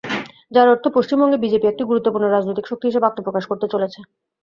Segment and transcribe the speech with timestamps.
[0.51, 3.99] যার অর্থ, পশ্চিমবঙ্গে বিজেপি একটি গুরুত্বপূর্ণ রাজনৈতিক শক্তি হিসেবে আত্মপ্রকাশ করতে চলেছে।